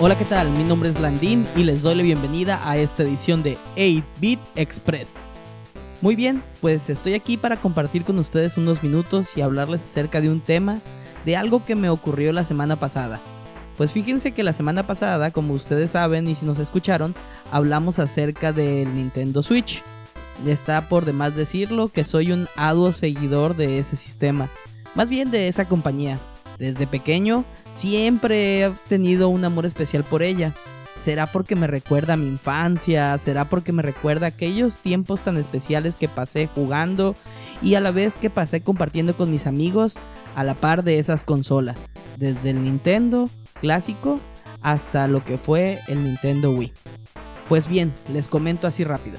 Hola, 0.00 0.16
¿qué 0.16 0.24
tal? 0.24 0.48
Mi 0.52 0.62
nombre 0.62 0.90
es 0.90 1.00
Landín 1.00 1.44
y 1.56 1.64
les 1.64 1.82
doy 1.82 1.96
la 1.96 2.04
bienvenida 2.04 2.60
a 2.62 2.76
esta 2.76 3.02
edición 3.02 3.42
de 3.42 3.58
8-Bit 3.74 4.38
Express. 4.54 5.16
Muy 6.02 6.14
bien, 6.14 6.40
pues 6.60 6.88
estoy 6.88 7.14
aquí 7.14 7.36
para 7.36 7.56
compartir 7.56 8.04
con 8.04 8.16
ustedes 8.20 8.56
unos 8.56 8.84
minutos 8.84 9.36
y 9.36 9.40
hablarles 9.40 9.80
acerca 9.80 10.20
de 10.20 10.30
un 10.30 10.40
tema, 10.40 10.78
de 11.24 11.36
algo 11.36 11.64
que 11.64 11.74
me 11.74 11.90
ocurrió 11.90 12.32
la 12.32 12.44
semana 12.44 12.76
pasada. 12.76 13.20
Pues 13.76 13.92
fíjense 13.92 14.30
que 14.30 14.44
la 14.44 14.52
semana 14.52 14.86
pasada, 14.86 15.32
como 15.32 15.52
ustedes 15.54 15.90
saben 15.90 16.28
y 16.28 16.36
si 16.36 16.46
nos 16.46 16.60
escucharon, 16.60 17.16
hablamos 17.50 17.98
acerca 17.98 18.52
del 18.52 18.94
Nintendo 18.94 19.42
Switch. 19.42 19.82
Está 20.46 20.88
por 20.88 21.06
demás 21.06 21.34
decirlo 21.34 21.88
que 21.88 22.04
soy 22.04 22.30
un 22.30 22.46
arduo 22.54 22.92
seguidor 22.92 23.56
de 23.56 23.80
ese 23.80 23.96
sistema, 23.96 24.48
más 24.94 25.08
bien 25.08 25.32
de 25.32 25.48
esa 25.48 25.66
compañía. 25.66 26.20
Desde 26.58 26.86
pequeño 26.86 27.44
siempre 27.70 28.64
he 28.64 28.70
tenido 28.88 29.28
un 29.28 29.44
amor 29.44 29.64
especial 29.64 30.04
por 30.04 30.22
ella. 30.22 30.54
¿Será 30.98 31.26
porque 31.26 31.54
me 31.54 31.68
recuerda 31.68 32.16
mi 32.16 32.26
infancia? 32.26 33.16
¿Será 33.18 33.48
porque 33.48 33.72
me 33.72 33.82
recuerda 33.82 34.26
aquellos 34.26 34.78
tiempos 34.78 35.22
tan 35.22 35.36
especiales 35.36 35.94
que 35.94 36.08
pasé 36.08 36.48
jugando 36.52 37.14
y 37.62 37.76
a 37.76 37.80
la 37.80 37.92
vez 37.92 38.16
que 38.16 38.30
pasé 38.30 38.62
compartiendo 38.62 39.16
con 39.16 39.30
mis 39.30 39.46
amigos 39.46 39.94
a 40.34 40.42
la 40.42 40.54
par 40.54 40.82
de 40.82 40.98
esas 40.98 41.22
consolas? 41.22 41.88
Desde 42.16 42.50
el 42.50 42.64
Nintendo 42.64 43.30
clásico 43.60 44.18
hasta 44.60 45.06
lo 45.06 45.24
que 45.24 45.38
fue 45.38 45.80
el 45.86 46.02
Nintendo 46.02 46.50
Wii. 46.50 46.72
Pues 47.48 47.68
bien, 47.68 47.92
les 48.12 48.26
comento 48.26 48.66
así 48.66 48.82
rápido. 48.82 49.18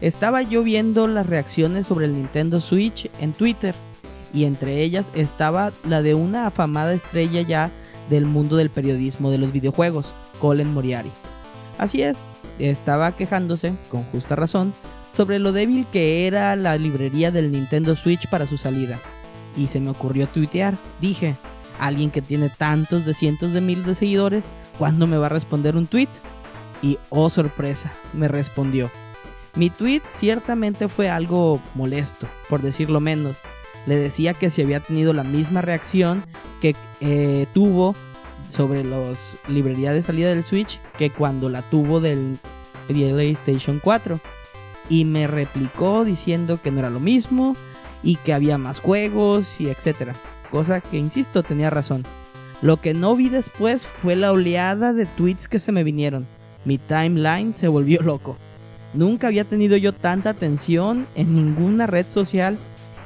Estaba 0.00 0.42
yo 0.42 0.62
viendo 0.62 1.08
las 1.08 1.26
reacciones 1.26 1.86
sobre 1.86 2.06
el 2.06 2.12
Nintendo 2.12 2.60
Switch 2.60 3.10
en 3.18 3.32
Twitter 3.32 3.74
y 4.32 4.44
entre 4.44 4.82
ellas 4.82 5.10
estaba 5.14 5.72
la 5.84 6.02
de 6.02 6.14
una 6.14 6.46
afamada 6.46 6.92
estrella 6.92 7.42
ya 7.42 7.70
del 8.10 8.26
mundo 8.26 8.56
del 8.56 8.70
periodismo 8.70 9.30
de 9.30 9.38
los 9.38 9.52
videojuegos, 9.52 10.12
Colin 10.40 10.72
Moriarty. 10.72 11.10
Así 11.78 12.02
es, 12.02 12.18
estaba 12.58 13.12
quejándose, 13.12 13.74
con 13.90 14.04
justa 14.04 14.36
razón, 14.36 14.72
sobre 15.14 15.38
lo 15.38 15.52
débil 15.52 15.86
que 15.90 16.26
era 16.26 16.56
la 16.56 16.76
librería 16.76 17.30
del 17.30 17.52
Nintendo 17.52 17.94
Switch 17.96 18.28
para 18.28 18.46
su 18.46 18.56
salida. 18.56 18.98
Y 19.56 19.68
se 19.68 19.80
me 19.80 19.90
ocurrió 19.90 20.26
tuitear. 20.26 20.76
Dije, 21.00 21.36
alguien 21.78 22.10
que 22.10 22.22
tiene 22.22 22.50
tantos 22.50 23.06
de 23.06 23.14
cientos 23.14 23.52
de 23.52 23.60
miles 23.60 23.86
de 23.86 23.94
seguidores, 23.94 24.44
¿cuándo 24.78 25.06
me 25.06 25.16
va 25.16 25.26
a 25.26 25.30
responder 25.30 25.76
un 25.76 25.86
tweet? 25.86 26.08
Y 26.82 26.98
oh 27.08 27.30
sorpresa, 27.30 27.92
me 28.12 28.28
respondió. 28.28 28.90
Mi 29.54 29.70
tweet 29.70 30.02
ciertamente 30.06 30.88
fue 30.88 31.08
algo 31.08 31.60
molesto, 31.74 32.26
por 32.50 32.60
decirlo 32.60 33.00
menos, 33.00 33.38
le 33.86 33.96
decía 33.96 34.34
que 34.34 34.50
si 34.50 34.62
había 34.62 34.80
tenido 34.80 35.12
la 35.12 35.24
misma 35.24 35.62
reacción 35.62 36.22
que 36.60 36.74
eh, 37.00 37.46
tuvo 37.54 37.94
sobre 38.50 38.84
las 38.84 39.36
librerías 39.48 39.94
de 39.94 40.02
salida 40.02 40.28
del 40.28 40.44
Switch 40.44 40.80
que 40.98 41.10
cuando 41.10 41.48
la 41.48 41.62
tuvo 41.62 42.00
del 42.00 42.38
PlayStation 42.86 43.80
4. 43.82 44.20
Y 44.88 45.04
me 45.04 45.26
replicó 45.26 46.04
diciendo 46.04 46.60
que 46.62 46.70
no 46.70 46.78
era 46.78 46.90
lo 46.90 47.00
mismo 47.00 47.56
y 48.02 48.16
que 48.16 48.32
había 48.32 48.56
más 48.56 48.80
juegos 48.80 49.60
y 49.60 49.68
etcétera. 49.68 50.14
Cosa 50.50 50.80
que, 50.80 50.96
insisto, 50.96 51.42
tenía 51.42 51.70
razón. 51.70 52.04
Lo 52.62 52.80
que 52.80 52.94
no 52.94 53.16
vi 53.16 53.28
después 53.28 53.86
fue 53.86 54.14
la 54.14 54.32
oleada 54.32 54.92
de 54.92 55.06
tweets 55.06 55.48
que 55.48 55.58
se 55.58 55.72
me 55.72 55.82
vinieron. 55.82 56.26
Mi 56.64 56.78
timeline 56.78 57.52
se 57.52 57.68
volvió 57.68 58.00
loco. 58.02 58.36
Nunca 58.94 59.26
había 59.26 59.44
tenido 59.44 59.76
yo 59.76 59.92
tanta 59.92 60.30
atención 60.30 61.06
en 61.16 61.34
ninguna 61.34 61.86
red 61.86 62.08
social 62.08 62.56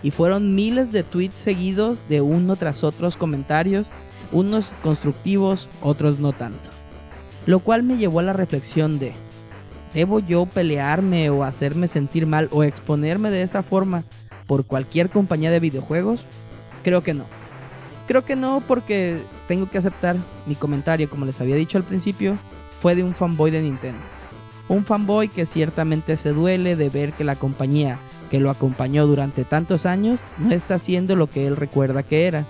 y 0.03 0.11
fueron 0.11 0.55
miles 0.55 0.93
de 0.93 1.03
tweets 1.03 1.37
seguidos 1.37 2.05
de 2.09 2.21
uno 2.21 2.57
tras 2.57 2.85
otros 2.85 3.17
comentarios, 3.17 3.89
unos 4.33 4.73
constructivos, 4.83 5.69
otros 5.83 6.19
no 6.19 6.33
tanto. 6.33 6.71
Lo 7.47 7.61
cual 7.61 7.83
me 7.83 7.97
llevó 7.97 8.21
a 8.21 8.25
la 8.25 8.33
reflexión 8.33 8.99
de, 8.99 9.13
¿debo 9.95 10.21
yo 10.21 10.47
pelearme 10.47 11.31
o 11.31 11.45
hacerme 11.45 11.89
sentir 11.89 12.27
mal 12.27 12.49
o 12.53 12.63
exponerme 12.63 13.31
de 13.31 13.43
esa 13.43 13.63
forma 13.63 14.05
por 14.47 14.65
cualquier 14.65 15.11
compañía 15.11 15.51
de 15.51 15.61
videojuegos? 15.61 16.25
Creo 16.83 17.03
que 17.03 17.15
no. 17.15 17.27
Creo 18.07 18.25
que 18.25 18.37
no 18.37 18.63
porque 18.67 19.19
tengo 19.47 19.71
que 19.71 19.79
aceptar 19.79 20.17
mi 20.47 20.55
comentario, 20.55 21.09
como 21.09 21.27
les 21.27 21.41
había 21.41 21.57
dicho 21.57 21.79
al 21.79 21.85
principio, 21.85 22.37
fue 22.81 22.95
de 22.95 23.05
un 23.05 23.15
fanboy 23.15 23.51
de 23.51 23.63
Nintendo. 23.63 24.01
Un 24.69 24.85
fanboy 24.85 25.29
que 25.29 25.47
ciertamente 25.47 26.17
se 26.17 26.33
duele 26.33 26.77
de 26.77 26.89
ver 26.89 27.13
que 27.13 27.25
la 27.25 27.37
compañía 27.37 27.99
que 28.31 28.41
lo 28.41 28.49
acompañó 28.51 29.07
durante 29.07 29.45
tantos 29.45 29.85
años, 29.85 30.21
no 30.39 30.55
está 30.55 30.77
haciendo 30.77 31.17
lo 31.17 31.29
que 31.29 31.47
él 31.47 31.57
recuerda 31.57 32.03
que 32.03 32.27
era. 32.27 32.47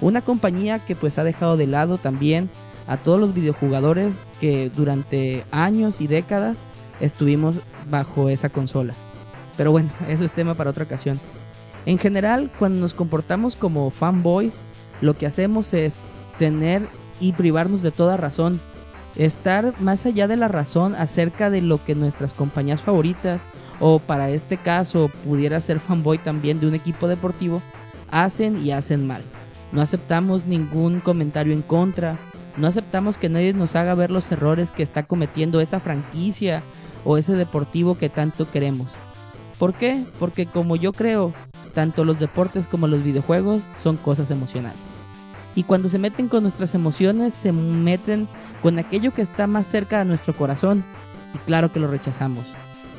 Una 0.00 0.20
compañía 0.20 0.78
que 0.78 0.94
pues 0.94 1.18
ha 1.18 1.24
dejado 1.24 1.56
de 1.56 1.66
lado 1.66 1.98
también 1.98 2.50
a 2.86 2.96
todos 2.96 3.18
los 3.18 3.34
videojugadores 3.34 4.20
que 4.40 4.70
durante 4.70 5.44
años 5.50 6.00
y 6.00 6.06
décadas 6.06 6.58
estuvimos 7.00 7.56
bajo 7.90 8.28
esa 8.28 8.50
consola. 8.50 8.94
Pero 9.56 9.72
bueno, 9.72 9.90
eso 10.08 10.24
es 10.24 10.32
tema 10.32 10.54
para 10.54 10.70
otra 10.70 10.84
ocasión. 10.84 11.18
En 11.86 11.98
general, 11.98 12.50
cuando 12.58 12.80
nos 12.80 12.94
comportamos 12.94 13.56
como 13.56 13.90
fanboys, 13.90 14.62
lo 15.00 15.16
que 15.16 15.26
hacemos 15.26 15.72
es 15.72 16.00
tener 16.38 16.82
y 17.20 17.32
privarnos 17.32 17.82
de 17.82 17.90
toda 17.90 18.16
razón. 18.16 18.60
Estar 19.16 19.74
más 19.80 20.06
allá 20.06 20.28
de 20.28 20.36
la 20.36 20.48
razón 20.48 20.94
acerca 20.94 21.50
de 21.50 21.60
lo 21.60 21.82
que 21.84 21.94
nuestras 21.94 22.34
compañías 22.34 22.82
favoritas 22.82 23.40
o 23.84 23.98
para 23.98 24.30
este 24.30 24.56
caso 24.56 25.10
pudiera 25.24 25.60
ser 25.60 25.80
fanboy 25.80 26.16
también 26.16 26.60
de 26.60 26.68
un 26.68 26.74
equipo 26.74 27.08
deportivo, 27.08 27.60
hacen 28.12 28.64
y 28.64 28.70
hacen 28.70 29.08
mal. 29.08 29.22
No 29.72 29.82
aceptamos 29.82 30.46
ningún 30.46 31.00
comentario 31.00 31.52
en 31.52 31.62
contra, 31.62 32.16
no 32.56 32.68
aceptamos 32.68 33.16
que 33.16 33.28
nadie 33.28 33.52
nos 33.52 33.74
haga 33.74 33.96
ver 33.96 34.12
los 34.12 34.30
errores 34.30 34.70
que 34.70 34.84
está 34.84 35.02
cometiendo 35.02 35.60
esa 35.60 35.80
franquicia 35.80 36.62
o 37.04 37.18
ese 37.18 37.34
deportivo 37.34 37.98
que 37.98 38.08
tanto 38.08 38.48
queremos. 38.48 38.92
¿Por 39.58 39.74
qué? 39.74 40.04
Porque 40.20 40.46
como 40.46 40.76
yo 40.76 40.92
creo, 40.92 41.32
tanto 41.74 42.04
los 42.04 42.20
deportes 42.20 42.68
como 42.68 42.86
los 42.86 43.02
videojuegos 43.02 43.62
son 43.82 43.96
cosas 43.96 44.30
emocionales. 44.30 44.78
Y 45.56 45.64
cuando 45.64 45.88
se 45.88 45.98
meten 45.98 46.28
con 46.28 46.44
nuestras 46.44 46.76
emociones, 46.76 47.34
se 47.34 47.50
meten 47.50 48.28
con 48.62 48.78
aquello 48.78 49.12
que 49.12 49.22
está 49.22 49.48
más 49.48 49.66
cerca 49.66 49.98
de 49.98 50.04
nuestro 50.04 50.36
corazón. 50.36 50.84
Y 51.34 51.38
claro 51.38 51.72
que 51.72 51.80
lo 51.80 51.88
rechazamos. 51.88 52.46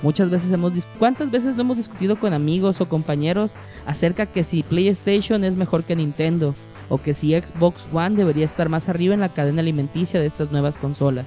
Muchas 0.04 0.30
veces 0.30 0.52
hemos 0.52 0.74
¿cuántas 1.00 1.32
veces 1.32 1.56
no 1.56 1.62
hemos 1.62 1.78
discutido 1.78 2.18
con 2.18 2.34
amigos 2.34 2.82
o 2.82 2.90
compañeros 2.90 3.52
acerca 3.86 4.26
que 4.26 4.44
si 4.44 4.62
PlayStation 4.62 5.46
es 5.46 5.56
mejor 5.56 5.86
que 5.86 5.96
Nintendo 5.96 6.54
o 6.90 6.98
que 6.98 7.14
si 7.14 7.32
Xbox 7.32 7.80
One 7.94 8.18
debería 8.18 8.44
estar 8.44 8.68
más 8.68 8.90
arriba 8.90 9.14
en 9.14 9.22
la 9.22 9.30
cadena 9.30 9.62
alimenticia 9.62 10.20
de 10.20 10.26
estas 10.26 10.52
nuevas 10.52 10.78
consolas? 10.78 11.26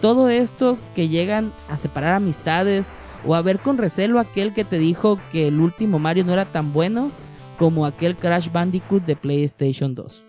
Todo 0.00 0.28
esto 0.28 0.78
que 0.94 1.08
llegan 1.08 1.52
a 1.68 1.76
separar 1.76 2.14
amistades 2.14 2.86
o 3.26 3.34
a 3.34 3.42
ver 3.42 3.58
con 3.58 3.76
recelo 3.76 4.20
aquel 4.20 4.54
que 4.54 4.64
te 4.64 4.78
dijo 4.78 5.18
que 5.32 5.48
el 5.48 5.58
último 5.58 5.98
Mario 5.98 6.24
no 6.24 6.32
era 6.32 6.44
tan 6.44 6.72
bueno 6.72 7.10
como 7.58 7.86
aquel 7.86 8.14
Crash 8.14 8.52
Bandicoot 8.52 9.04
de 9.04 9.16
PlayStation 9.16 9.96
2. 9.96 10.24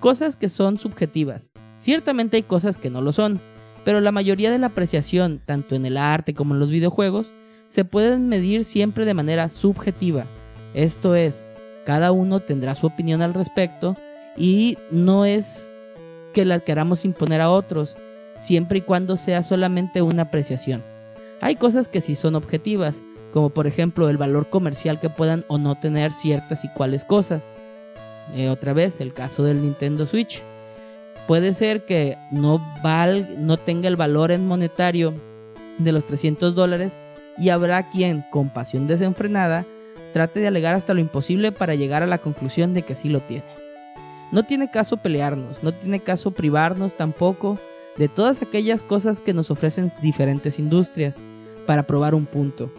Cosas 0.00 0.36
que 0.36 0.48
son 0.48 0.78
subjetivas. 0.78 1.52
Ciertamente 1.76 2.38
hay 2.38 2.42
cosas 2.42 2.78
que 2.78 2.88
no 2.88 3.02
lo 3.02 3.12
son 3.12 3.38
pero 3.84 4.00
la 4.00 4.12
mayoría 4.12 4.50
de 4.50 4.58
la 4.58 4.68
apreciación, 4.68 5.40
tanto 5.44 5.74
en 5.74 5.86
el 5.86 5.96
arte 5.96 6.34
como 6.34 6.54
en 6.54 6.60
los 6.60 6.70
videojuegos, 6.70 7.32
se 7.66 7.84
pueden 7.84 8.28
medir 8.28 8.64
siempre 8.64 9.04
de 9.04 9.14
manera 9.14 9.48
subjetiva. 9.48 10.26
Esto 10.74 11.14
es, 11.14 11.46
cada 11.84 12.12
uno 12.12 12.40
tendrá 12.40 12.74
su 12.74 12.86
opinión 12.86 13.22
al 13.22 13.34
respecto 13.34 13.96
y 14.36 14.78
no 14.90 15.24
es 15.24 15.72
que 16.32 16.44
la 16.44 16.60
queramos 16.60 17.04
imponer 17.04 17.40
a 17.40 17.50
otros, 17.50 17.96
siempre 18.38 18.78
y 18.78 18.82
cuando 18.82 19.16
sea 19.16 19.42
solamente 19.42 20.02
una 20.02 20.22
apreciación. 20.22 20.82
Hay 21.40 21.56
cosas 21.56 21.88
que 21.88 22.00
sí 22.00 22.14
son 22.14 22.36
objetivas, 22.36 23.02
como 23.32 23.50
por 23.50 23.66
ejemplo 23.66 24.08
el 24.08 24.16
valor 24.16 24.48
comercial 24.48 25.00
que 25.00 25.10
puedan 25.10 25.44
o 25.48 25.58
no 25.58 25.74
tener 25.74 26.12
ciertas 26.12 26.64
y 26.64 26.68
cuales 26.68 27.04
cosas. 27.04 27.42
Eh, 28.34 28.48
otra 28.48 28.72
vez, 28.72 29.00
el 29.00 29.12
caso 29.12 29.42
del 29.42 29.62
Nintendo 29.62 30.06
Switch 30.06 30.42
puede 31.32 31.54
ser 31.54 31.86
que 31.86 32.18
no, 32.30 32.60
no 33.38 33.56
tenga 33.56 33.88
el 33.88 33.96
valor 33.96 34.32
en 34.32 34.46
monetario 34.46 35.14
de 35.78 35.90
los 35.90 36.04
300 36.04 36.54
dólares 36.54 36.92
y 37.38 37.48
habrá 37.48 37.88
quien, 37.88 38.22
con 38.30 38.50
pasión 38.50 38.86
desenfrenada, 38.86 39.64
trate 40.12 40.40
de 40.40 40.48
alegar 40.48 40.74
hasta 40.74 40.92
lo 40.92 41.00
imposible 41.00 41.50
para 41.50 41.74
llegar 41.74 42.02
a 42.02 42.06
la 42.06 42.18
conclusión 42.18 42.74
de 42.74 42.82
que 42.82 42.94
sí 42.94 43.08
lo 43.08 43.20
tiene. 43.20 43.46
No 44.30 44.42
tiene 44.42 44.70
caso 44.70 44.98
pelearnos, 44.98 45.62
no 45.62 45.72
tiene 45.72 46.00
caso 46.00 46.32
privarnos 46.32 46.96
tampoco 46.96 47.58
de 47.96 48.08
todas 48.08 48.42
aquellas 48.42 48.82
cosas 48.82 49.18
que 49.18 49.32
nos 49.32 49.50
ofrecen 49.50 49.88
diferentes 50.02 50.58
industrias 50.58 51.16
para 51.64 51.84
probar 51.84 52.14
un 52.14 52.26
punto. 52.26 52.70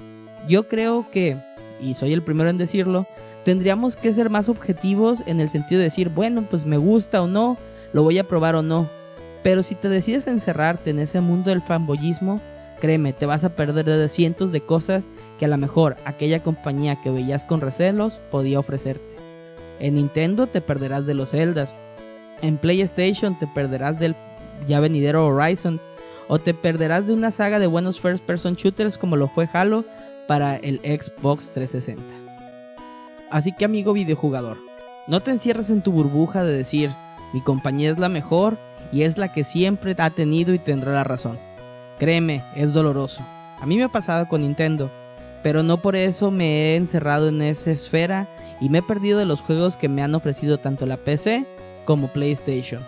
Yo 0.47 0.67
creo 0.67 1.07
que, 1.11 1.37
y 1.81 1.95
soy 1.95 2.13
el 2.13 2.21
primero 2.21 2.51
en 2.51 2.59
decirlo, 2.59 3.07
tendríamos 3.45 3.95
que 3.95 4.13
ser 4.13 4.29
más 4.29 4.47
objetivos 4.47 5.23
en 5.25 5.39
el 5.39 5.49
sentido 5.49 5.79
de 5.79 5.85
decir, 5.85 6.09
bueno, 6.09 6.45
pues 6.47 6.67
me 6.67 6.77
gusta 6.77 7.23
o 7.23 7.27
no, 7.27 7.57
lo 7.93 8.03
voy 8.03 8.17
a 8.17 8.27
probar 8.27 8.55
o 8.55 8.63
no. 8.63 8.89
Pero 9.43 9.63
si 9.63 9.75
te 9.75 9.89
decides 9.89 10.27
encerrarte 10.27 10.89
en 10.89 10.99
ese 10.99 11.21
mundo 11.21 11.49
del 11.49 11.61
fanboyismo, 11.61 12.41
créeme, 12.81 13.13
te 13.13 13.25
vas 13.25 13.43
a 13.43 13.55
perder 13.55 13.85
de 13.85 14.09
cientos 14.09 14.51
de 14.51 14.61
cosas 14.61 15.05
que 15.39 15.45
a 15.45 15.49
lo 15.49 15.57
mejor 15.57 15.95
aquella 16.05 16.43
compañía 16.43 17.01
que 17.01 17.11
veías 17.11 17.45
con 17.45 17.61
recelos 17.61 18.19
podía 18.31 18.59
ofrecerte. 18.59 19.15
En 19.79 19.95
Nintendo 19.95 20.47
te 20.47 20.61
perderás 20.61 21.05
de 21.05 21.13
los 21.13 21.31
Zeldas. 21.31 21.73
En 22.41 22.57
PlayStation 22.57 23.37
te 23.37 23.47
perderás 23.47 23.99
del 23.99 24.15
ya 24.67 24.79
venidero 24.79 25.27
Horizon, 25.27 25.79
o 26.27 26.39
te 26.39 26.53
perderás 26.53 27.07
de 27.07 27.13
una 27.13 27.31
saga 27.31 27.59
de 27.59 27.67
buenos 27.67 27.99
first 27.99 28.23
person 28.25 28.55
shooters 28.55 28.97
como 28.97 29.17
lo 29.17 29.27
fue 29.27 29.47
Halo 29.51 29.83
para 30.27 30.55
el 30.55 30.79
Xbox 30.79 31.51
360. 31.51 32.01
Así 33.29 33.51
que 33.51 33.65
amigo 33.65 33.93
videojugador, 33.93 34.57
no 35.07 35.21
te 35.21 35.31
encierres 35.31 35.69
en 35.69 35.81
tu 35.81 35.91
burbuja 35.91 36.43
de 36.43 36.55
decir, 36.55 36.91
mi 37.33 37.41
compañía 37.41 37.91
es 37.91 37.97
la 37.99 38.09
mejor 38.09 38.57
y 38.91 39.01
es 39.01 39.17
la 39.17 39.33
que 39.33 39.43
siempre 39.43 39.95
ha 39.97 40.09
tenido 40.11 40.53
y 40.53 40.59
tendrá 40.59 40.93
la 40.93 41.03
razón. 41.03 41.37
Créeme, 41.99 42.43
es 42.55 42.73
doloroso. 42.73 43.23
A 43.59 43.65
mí 43.65 43.77
me 43.77 43.83
ha 43.83 43.89
pasado 43.89 44.27
con 44.27 44.41
Nintendo, 44.41 44.89
pero 45.41 45.63
no 45.63 45.77
por 45.77 45.95
eso 45.95 46.31
me 46.31 46.45
he 46.45 46.75
encerrado 46.75 47.29
en 47.29 47.41
esa 47.41 47.71
esfera 47.71 48.27
y 48.61 48.69
me 48.69 48.79
he 48.79 48.83
perdido 48.83 49.19
de 49.19 49.25
los 49.25 49.41
juegos 49.41 49.77
que 49.77 49.89
me 49.89 50.03
han 50.03 50.15
ofrecido 50.15 50.57
tanto 50.57 50.85
la 50.85 50.97
PC 50.97 51.45
como 51.85 52.07
PlayStation. 52.07 52.81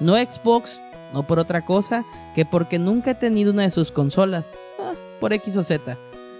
No 0.00 0.16
Xbox, 0.16 0.80
no 1.12 1.26
por 1.26 1.38
otra 1.38 1.64
cosa 1.64 2.04
que 2.34 2.44
porque 2.44 2.78
nunca 2.78 3.12
he 3.12 3.14
tenido 3.14 3.52
una 3.52 3.62
de 3.62 3.70
sus 3.70 3.90
consolas, 3.90 4.48
ah, 4.80 4.92
por 5.18 5.32
X 5.32 5.56
o 5.56 5.64
Z, 5.64 5.96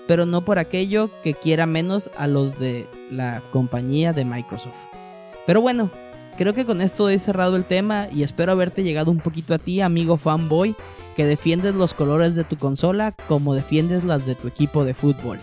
pero 0.06 0.26
no 0.26 0.44
por 0.44 0.58
aquello 0.58 1.10
que 1.22 1.34
quiera 1.34 1.66
menos 1.66 2.10
a 2.16 2.26
los 2.26 2.58
de 2.58 2.86
la 3.10 3.42
compañía 3.52 4.12
de 4.12 4.24
Microsoft. 4.24 4.74
Pero 5.46 5.60
bueno, 5.60 5.90
creo 6.38 6.54
que 6.54 6.64
con 6.64 6.80
esto 6.80 7.10
he 7.10 7.18
cerrado 7.18 7.56
el 7.56 7.64
tema 7.64 8.08
y 8.12 8.22
espero 8.22 8.52
haberte 8.52 8.84
llegado 8.84 9.10
un 9.10 9.18
poquito 9.18 9.52
a 9.54 9.58
ti, 9.58 9.80
amigo 9.80 10.16
fanboy, 10.16 10.74
que 11.16 11.26
defiendes 11.26 11.74
los 11.74 11.94
colores 11.94 12.36
de 12.36 12.44
tu 12.44 12.56
consola 12.56 13.12
como 13.26 13.56
defiendes 13.56 14.04
las 14.04 14.24
de 14.24 14.36
tu 14.36 14.46
equipo 14.46 14.84
de 14.84 14.94
fútbol. 14.94 15.38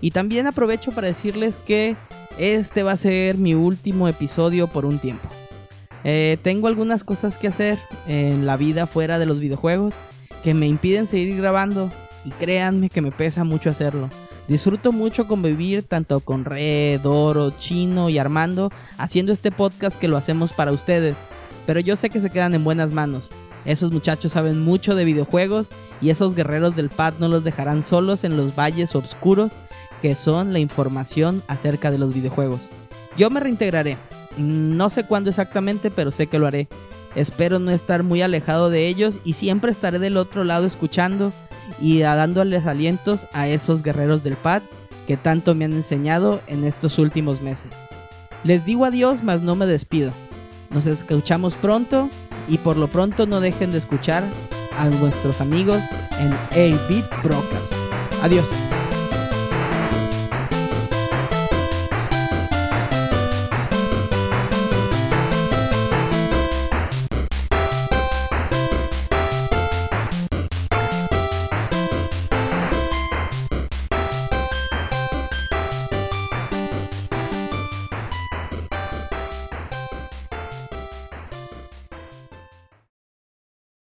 Y 0.00 0.12
también 0.12 0.46
aprovecho 0.46 0.92
para 0.92 1.08
decirles 1.08 1.58
que 1.58 1.96
este 2.38 2.84
va 2.84 2.92
a 2.92 2.96
ser 2.96 3.36
mi 3.36 3.54
último 3.54 4.06
episodio 4.06 4.68
por 4.68 4.86
un 4.86 5.00
tiempo. 5.00 5.28
Eh, 6.04 6.38
tengo 6.42 6.68
algunas 6.68 7.02
cosas 7.02 7.36
que 7.36 7.48
hacer 7.48 7.78
en 8.06 8.46
la 8.46 8.56
vida 8.56 8.86
fuera 8.86 9.18
de 9.18 9.26
los 9.26 9.40
videojuegos 9.40 9.96
que 10.44 10.54
me 10.54 10.66
impiden 10.66 11.06
seguir 11.06 11.36
grabando 11.36 11.90
y 12.24 12.30
créanme 12.30 12.88
que 12.88 13.02
me 13.02 13.10
pesa 13.10 13.42
mucho 13.42 13.68
hacerlo. 13.68 14.08
Disfruto 14.50 14.90
mucho 14.90 15.28
convivir 15.28 15.84
tanto 15.84 16.18
con 16.18 16.44
Red, 16.44 17.06
Oro, 17.06 17.52
Chino 17.56 18.08
y 18.08 18.18
Armando 18.18 18.72
haciendo 18.98 19.30
este 19.32 19.52
podcast 19.52 19.96
que 19.96 20.08
lo 20.08 20.16
hacemos 20.16 20.52
para 20.52 20.72
ustedes, 20.72 21.18
pero 21.68 21.78
yo 21.78 21.94
sé 21.94 22.10
que 22.10 22.18
se 22.18 22.30
quedan 22.30 22.54
en 22.54 22.64
buenas 22.64 22.90
manos. 22.90 23.30
Esos 23.64 23.92
muchachos 23.92 24.32
saben 24.32 24.60
mucho 24.60 24.96
de 24.96 25.04
videojuegos 25.04 25.70
y 26.00 26.10
esos 26.10 26.34
guerreros 26.34 26.74
del 26.74 26.88
pad 26.88 27.14
no 27.20 27.28
los 27.28 27.44
dejarán 27.44 27.84
solos 27.84 28.24
en 28.24 28.36
los 28.36 28.56
valles 28.56 28.96
oscuros 28.96 29.52
que 30.02 30.16
son 30.16 30.52
la 30.52 30.58
información 30.58 31.44
acerca 31.46 31.92
de 31.92 31.98
los 31.98 32.12
videojuegos. 32.12 32.62
Yo 33.16 33.30
me 33.30 33.38
reintegraré, 33.38 33.98
no 34.36 34.90
sé 34.90 35.04
cuándo 35.04 35.30
exactamente, 35.30 35.92
pero 35.92 36.10
sé 36.10 36.26
que 36.26 36.40
lo 36.40 36.48
haré. 36.48 36.66
Espero 37.14 37.60
no 37.60 37.70
estar 37.70 38.02
muy 38.02 38.20
alejado 38.20 38.68
de 38.68 38.88
ellos 38.88 39.20
y 39.22 39.34
siempre 39.34 39.70
estaré 39.70 40.00
del 40.00 40.16
otro 40.16 40.42
lado 40.42 40.66
escuchando 40.66 41.32
y 41.80 42.00
dándoles 42.00 42.66
alientos 42.66 43.26
a 43.32 43.48
esos 43.48 43.82
guerreros 43.82 44.22
del 44.22 44.36
pad 44.36 44.62
que 45.06 45.16
tanto 45.16 45.54
me 45.54 45.64
han 45.64 45.72
enseñado 45.72 46.40
en 46.46 46.64
estos 46.64 46.98
últimos 46.98 47.40
meses. 47.40 47.72
Les 48.44 48.64
digo 48.64 48.84
adiós, 48.84 49.22
mas 49.22 49.42
no 49.42 49.56
me 49.56 49.66
despido. 49.66 50.12
Nos 50.70 50.86
escuchamos 50.86 51.54
pronto 51.54 52.08
y 52.48 52.58
por 52.58 52.76
lo 52.76 52.88
pronto 52.88 53.26
no 53.26 53.40
dejen 53.40 53.72
de 53.72 53.78
escuchar 53.78 54.24
a 54.78 54.88
nuestros 54.88 55.40
amigos 55.40 55.82
en 56.20 56.32
A-Beat 56.32 57.22
Brocas. 57.22 57.70
Adiós. 58.22 58.48